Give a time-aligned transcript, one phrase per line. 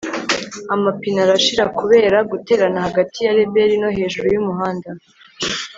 [0.73, 4.89] amapine arashira kubera guterana hagati ya reberi no hejuru yumuhanda